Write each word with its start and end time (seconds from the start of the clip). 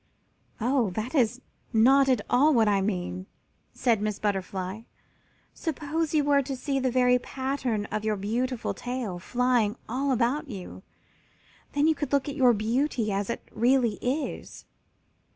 "Oh, 0.59 0.89
that 0.97 1.13
is 1.13 1.41
not 1.73 2.09
at 2.09 2.21
all 2.27 2.55
what 2.55 2.67
I 2.67 2.81
mean," 2.81 3.27
said 3.71 4.01
Miss 4.01 4.17
Butterfly. 4.17 4.81
"Suppose 5.53 6.15
you 6.15 6.23
were 6.23 6.41
to 6.41 6.55
see 6.55 6.79
the 6.79 6.89
very 6.89 7.19
pattern 7.19 7.85
of 7.91 8.03
your 8.03 8.15
beautiful 8.15 8.73
tail 8.73 9.19
flying 9.19 9.75
all 9.87 10.11
about 10.11 10.47
you. 10.49 10.81
Then 11.73 11.85
you 11.87 11.93
could 11.93 12.13
look 12.13 12.27
at 12.27 12.35
your 12.35 12.53
beauty 12.53 13.11
as 13.11 13.29
it 13.29 13.47
really 13.51 13.99
is." 14.01 14.65